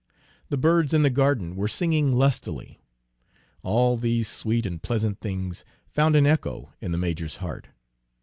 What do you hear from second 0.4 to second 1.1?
The birds in